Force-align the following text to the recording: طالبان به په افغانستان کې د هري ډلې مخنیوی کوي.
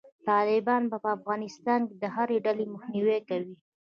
طالبان 0.29 0.83
به 0.91 0.97
په 1.03 1.09
افغانستان 1.17 1.79
کې 1.87 1.95
د 2.03 2.05
هري 2.15 2.37
ډلې 2.45 2.65
مخنیوی 2.73 3.19
کوي. 3.29 3.53